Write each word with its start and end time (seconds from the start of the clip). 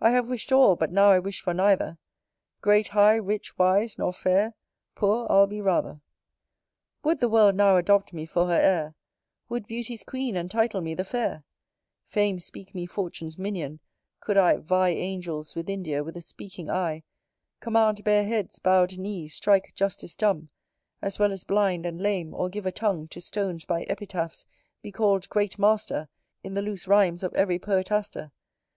I 0.00 0.10
have 0.10 0.28
wish'd 0.28 0.52
all, 0.52 0.76
but 0.76 0.92
now 0.92 1.08
I 1.10 1.18
wish 1.18 1.40
for 1.40 1.52
neither. 1.52 1.98
Great, 2.60 2.86
high, 2.86 3.16
rich, 3.16 3.58
wise, 3.58 3.98
nor 3.98 4.12
fair: 4.12 4.54
poor 4.94 5.26
I'll 5.28 5.48
be 5.48 5.60
rather. 5.60 6.00
Would 7.02 7.18
the 7.18 7.28
World 7.28 7.56
now 7.56 7.76
adopt 7.76 8.12
me 8.12 8.24
for 8.24 8.46
her 8.46 8.60
heir; 8.60 8.94
Would 9.48 9.66
beauty's 9.66 10.04
Queen 10.04 10.36
entitle 10.36 10.80
me 10.80 10.94
the 10.94 11.02
fair; 11.04 11.42
Fame 12.04 12.38
speak 12.38 12.72
me 12.72 12.86
fortune's 12.86 13.36
minion, 13.36 13.80
could 14.20 14.36
I 14.36 14.58
"vie 14.58 14.90
Angels" 14.90 15.56
with 15.56 15.68
India 15.68 16.04
with 16.04 16.16
a 16.16 16.22
speaking 16.22 16.70
eye 16.70 17.02
Command 17.58 18.04
bare 18.04 18.22
heads, 18.24 18.60
bow'd 18.60 18.96
knees, 18.96 19.34
strike 19.34 19.74
justice 19.74 20.14
dumb, 20.14 20.50
As 21.02 21.18
well 21.18 21.32
as 21.32 21.42
blind 21.42 21.84
and 21.84 22.00
lame, 22.00 22.32
or 22.32 22.48
give 22.48 22.64
a 22.64 22.70
tongue 22.70 23.08
To 23.08 23.20
stones 23.20 23.64
by 23.64 23.82
epitaphs, 23.88 24.46
be 24.82 24.92
call'd 24.92 25.28
"great 25.30 25.58
master" 25.58 26.08
In 26.44 26.54
the 26.54 26.62
loose 26.62 26.86
rhymes 26.86 27.24
of 27.24 27.34
every 27.34 27.58
poetaster? 27.58 28.30